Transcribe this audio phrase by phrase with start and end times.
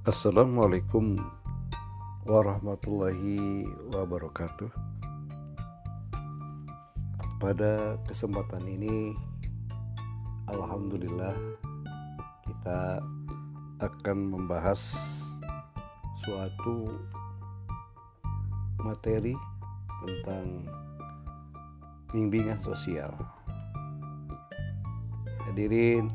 [0.00, 1.20] Assalamualaikum
[2.24, 4.72] warahmatullahi wabarakatuh.
[7.36, 9.12] Pada kesempatan ini,
[10.48, 11.36] alhamdulillah,
[12.48, 13.04] kita
[13.84, 14.80] akan membahas
[16.24, 16.96] suatu
[18.80, 19.36] materi
[20.08, 20.64] tentang
[22.08, 23.12] bimbingan sosial.
[25.44, 26.08] Hadirin,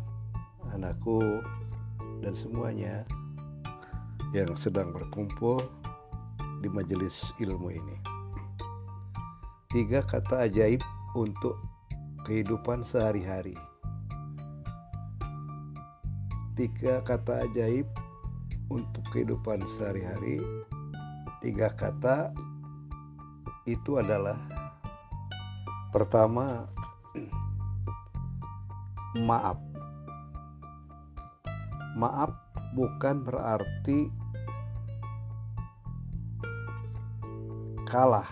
[0.74, 1.22] anakku,
[2.26, 3.06] dan semuanya
[4.36, 5.64] yang sedang berkumpul
[6.60, 7.98] di majelis ilmu ini.
[9.72, 10.84] Tiga kata ajaib
[11.16, 11.56] untuk
[12.28, 13.56] kehidupan sehari-hari.
[16.60, 17.88] Tiga kata ajaib
[18.68, 20.44] untuk kehidupan sehari-hari.
[21.40, 22.36] Tiga kata
[23.64, 24.36] itu adalah
[25.96, 26.68] pertama
[29.16, 29.56] maaf
[31.96, 32.36] Maaf
[32.76, 34.12] bukan berarti
[37.86, 38.28] kalah.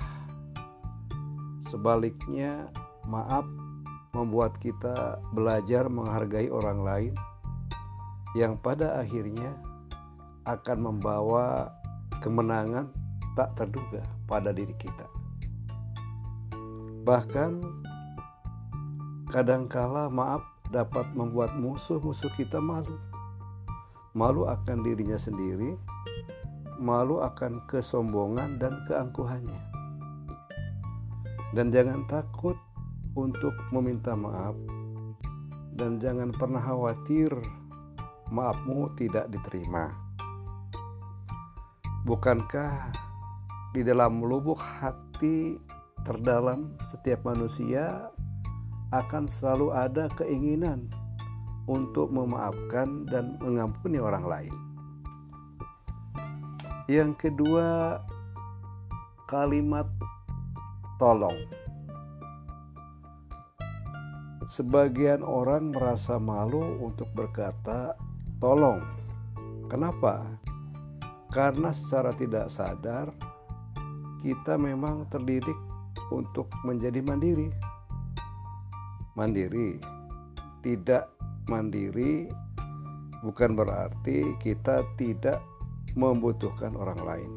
[1.69, 2.69] Sebaliknya,
[3.05, 3.45] maaf
[4.13, 7.13] membuat kita belajar menghargai orang lain
[8.37, 9.53] yang pada akhirnya
[10.45, 11.71] akan membawa
[12.21, 12.89] kemenangan
[13.33, 15.07] tak terduga pada diri kita.
[17.05, 17.51] Bahkan
[19.29, 22.97] kadangkala maaf dapat membuat musuh-musuh kita malu
[24.13, 25.73] malu akan dirinya sendiri,
[26.79, 29.61] malu akan kesombongan dan keangkuhannya.
[31.53, 32.57] Dan jangan takut
[33.13, 34.57] untuk meminta maaf,
[35.77, 37.29] dan jangan pernah khawatir
[38.33, 39.93] maafmu tidak diterima.
[42.03, 42.89] Bukankah
[43.71, 45.55] di dalam lubuk hati
[46.03, 48.11] terdalam setiap manusia
[48.91, 50.89] akan selalu ada keinginan
[51.65, 54.72] untuk memaafkan dan mengampuni orang lain.
[56.91, 57.95] Yang kedua,
[59.31, 59.87] kalimat
[60.99, 61.47] tolong.
[64.51, 67.95] Sebagian orang merasa malu untuk berkata
[68.43, 68.83] tolong.
[69.71, 70.27] Kenapa?
[71.31, 73.15] Karena secara tidak sadar
[74.19, 75.55] kita memang terdidik
[76.11, 77.47] untuk menjadi mandiri.
[79.15, 79.79] Mandiri
[80.59, 81.07] tidak
[81.47, 82.27] mandiri
[83.23, 85.39] bukan berarti kita tidak
[85.93, 87.31] membutuhkan orang lain.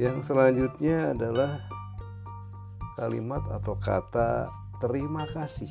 [0.00, 1.60] Yang selanjutnya adalah
[2.96, 4.48] kalimat atau kata
[4.80, 5.68] terima kasih.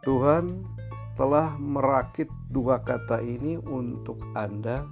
[0.00, 0.64] Tuhan
[1.12, 4.88] telah merakit dua kata ini untuk Anda.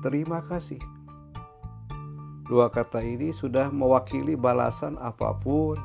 [0.00, 0.80] Terima kasih.
[2.48, 5.76] Dua kata ini sudah mewakili balasan apa pun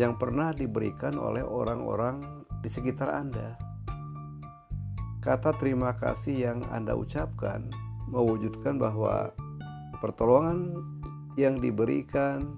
[0.00, 3.60] yang pernah diberikan oleh orang-orang di sekitar Anda.
[5.20, 7.68] Kata terima kasih yang Anda ucapkan
[8.08, 9.36] mewujudkan bahwa
[10.00, 10.80] pertolongan
[11.36, 12.56] yang diberikan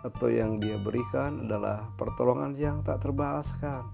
[0.00, 3.84] atau yang dia berikan adalah pertolongan yang tak terbalaskan.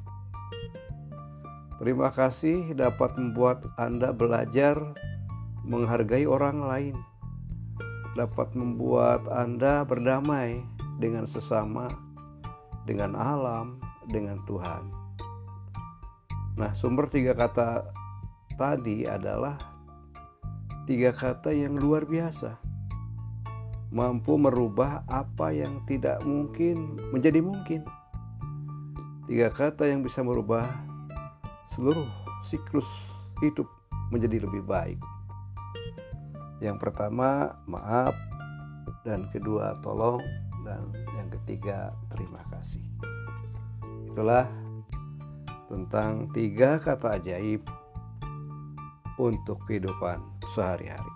[1.83, 4.79] Terima kasih dapat membuat Anda belajar
[5.67, 6.97] menghargai orang lain
[8.15, 10.63] dapat membuat Anda berdamai
[10.99, 12.10] dengan sesama,
[12.85, 14.83] dengan alam, dengan Tuhan.
[16.59, 17.89] Nah, sumber tiga kata
[18.61, 19.57] tadi adalah
[20.85, 22.61] tiga kata yang luar biasa,
[23.95, 27.87] mampu merubah apa yang tidak mungkin menjadi mungkin.
[29.31, 30.67] Tiga kata yang bisa merubah
[31.71, 32.09] seluruh
[32.43, 32.89] siklus
[33.39, 33.71] hidup
[34.11, 34.99] menjadi lebih baik.
[36.61, 38.13] Yang pertama, maaf,
[39.07, 40.21] dan kedua, tolong,
[40.67, 40.93] dan
[41.31, 42.83] ketiga, terima kasih.
[44.11, 44.51] Itulah
[45.71, 47.63] tentang tiga kata ajaib
[49.17, 50.19] untuk kehidupan
[50.51, 51.15] sehari-hari.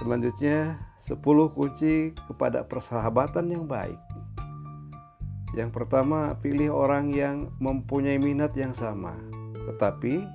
[0.00, 4.00] Selanjutnya, 10 kunci kepada persahabatan yang baik.
[5.54, 9.14] Yang pertama, pilih orang yang mempunyai minat yang sama,
[9.70, 10.26] tetapi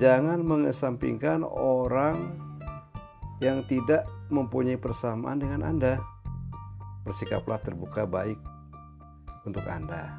[0.00, 2.16] jangan mengesampingkan orang
[3.44, 6.00] yang tidak mempunyai persamaan dengan Anda.
[7.02, 8.38] Bersikaplah terbuka baik
[9.44, 10.16] untuk Anda.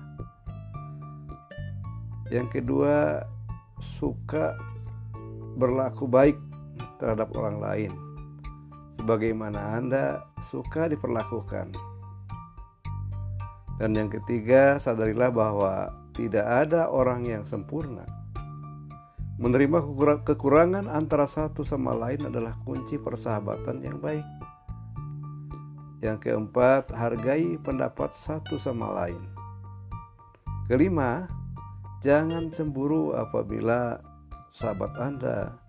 [2.30, 3.26] Yang kedua,
[3.82, 4.54] suka
[5.58, 6.38] berlaku baik
[7.02, 7.92] terhadap orang lain.
[9.02, 11.74] Sebagaimana Anda suka diperlakukan.
[13.80, 15.74] Dan yang ketiga, sadarilah bahwa
[16.14, 18.20] tidak ada orang yang sempurna
[19.40, 19.80] Menerima
[20.28, 24.28] kekurangan antara satu sama lain adalah kunci persahabatan yang baik.
[26.00, 29.20] Yang keempat, hargai pendapat satu sama lain.
[30.72, 31.28] Kelima,
[32.00, 34.00] jangan cemburu apabila
[34.56, 35.60] sahabat Anda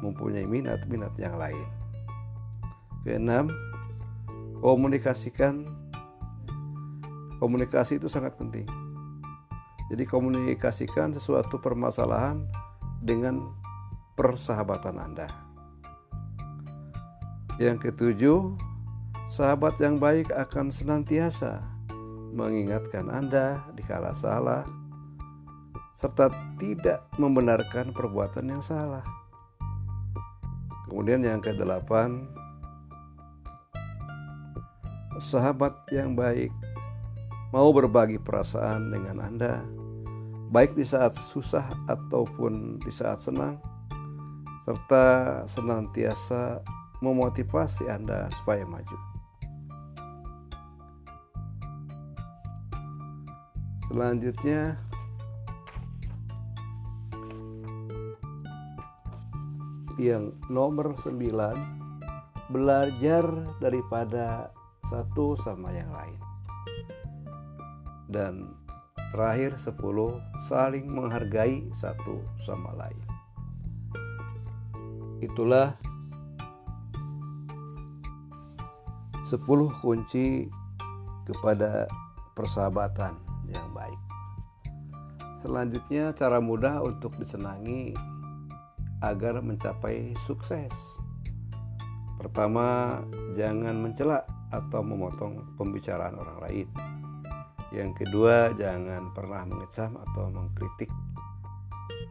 [0.00, 1.66] mempunyai minat-minat yang lain.
[3.02, 3.50] Keenam,
[4.62, 5.66] komunikasikan
[7.40, 8.68] komunikasi itu sangat penting.
[9.90, 12.46] Jadi komunikasikan sesuatu permasalahan
[13.02, 13.42] dengan
[14.14, 15.26] persahabatan Anda.
[17.58, 18.69] Yang ketujuh,
[19.30, 21.62] sahabat yang baik akan senantiasa
[22.34, 24.66] mengingatkan Anda di kala salah
[25.94, 29.06] serta tidak membenarkan perbuatan yang salah.
[30.88, 32.26] Kemudian yang kedelapan,
[35.22, 36.50] sahabat yang baik
[37.54, 39.62] mau berbagi perasaan dengan Anda,
[40.50, 43.62] baik di saat susah ataupun di saat senang,
[44.66, 45.04] serta
[45.46, 46.64] senantiasa
[47.04, 49.19] memotivasi Anda supaya maju.
[53.90, 54.78] Selanjutnya,
[59.98, 63.26] yang nomor 9 belajar
[63.58, 64.54] daripada
[64.86, 66.20] satu sama yang lain.
[68.06, 68.54] Dan
[69.10, 69.74] terakhir 10
[70.46, 73.06] saling menghargai satu sama lain.
[75.18, 75.74] Itulah
[79.26, 79.34] 10
[79.82, 80.46] kunci
[81.26, 81.90] kepada
[82.38, 84.00] persahabatan yang baik.
[85.40, 87.96] Selanjutnya cara mudah untuk disenangi
[89.00, 90.72] agar mencapai sukses.
[92.20, 93.00] Pertama,
[93.32, 94.20] jangan mencela
[94.52, 96.68] atau memotong pembicaraan orang lain.
[97.72, 100.92] Yang kedua, jangan pernah mengecam atau mengkritik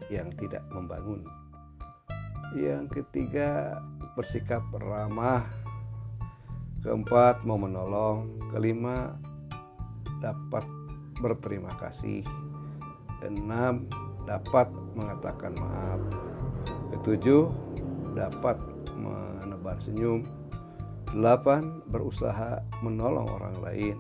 [0.10, 1.22] yang tidak membangun.
[2.58, 3.78] Yang ketiga,
[4.18, 5.46] bersikap ramah.
[6.82, 8.50] Keempat, mau menolong.
[8.50, 9.14] Kelima,
[10.24, 10.79] dapat
[11.20, 12.24] berterima kasih.
[13.24, 13.86] Enam,
[14.24, 16.02] dapat mengatakan maaf.
[16.96, 17.52] Ketujuh,
[18.16, 18.58] dapat
[18.96, 20.26] menebar senyum.
[21.12, 23.96] Delapan, berusaha menolong orang lain.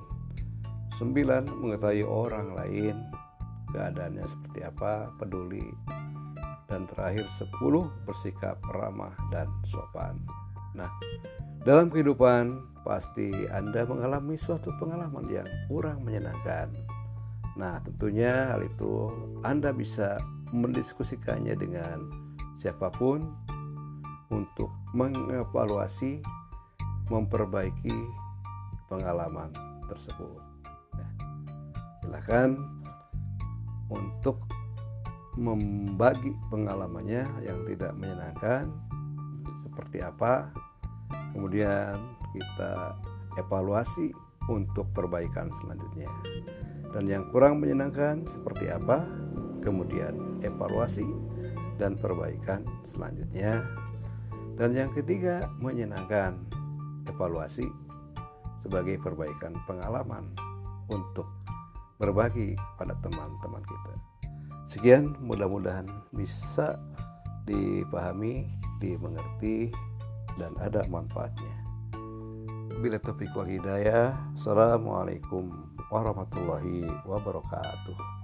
[0.96, 2.96] Sembilan, mengetahui orang lain
[3.70, 5.66] keadaannya seperti apa, peduli
[6.70, 10.22] dan terakhir sepuluh bersikap ramah dan sopan.
[10.78, 10.90] Nah,
[11.66, 16.70] dalam kehidupan pasti Anda mengalami suatu pengalaman yang kurang menyenangkan.
[17.60, 19.12] Nah, tentunya hal itu
[19.44, 20.16] Anda bisa
[20.56, 22.08] mendiskusikannya dengan
[22.56, 23.36] siapa pun
[24.32, 26.24] untuk mengevaluasi,
[27.12, 27.98] memperbaiki
[28.88, 29.52] pengalaman
[29.92, 30.40] tersebut.
[30.96, 31.12] Nah,
[32.00, 32.64] silakan
[33.92, 34.40] untuk
[35.36, 38.72] membagi pengalamannya yang tidak menyenangkan
[39.64, 40.52] seperti apa
[41.32, 41.96] kemudian
[42.36, 42.96] kita
[43.40, 44.12] evaluasi
[44.52, 46.12] untuk perbaikan selanjutnya
[46.94, 49.06] dan yang kurang menyenangkan seperti apa
[49.62, 51.06] kemudian evaluasi
[51.78, 53.64] dan perbaikan selanjutnya
[54.60, 56.36] dan yang ketiga menyenangkan
[57.08, 57.68] evaluasi
[58.60, 60.36] sebagai perbaikan pengalaman
[60.92, 61.28] untuk
[62.00, 63.94] berbagi pada teman-teman kita.
[64.70, 66.78] Sekian, mudah-mudahan bisa
[67.48, 68.48] dipahami,
[68.78, 69.74] dimengerti,
[70.38, 71.56] dan ada manfaatnya.
[72.80, 78.19] Bila topik wal hidayah, Assalamualaikum warahmatullahi wabarakatuh.